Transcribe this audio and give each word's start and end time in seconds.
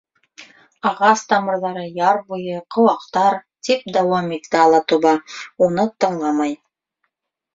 —Ағас 0.91 1.23
тамырҙары, 1.33 1.81
яр 1.97 2.21
буйы, 2.31 2.55
ҡыуаҡтар, 2.75 3.37
—тип 3.67 3.85
дауам 3.97 4.31
итте 4.39 4.61
Алатуба, 4.63 5.11
уны 5.67 5.85
тыңламай. 6.05 6.57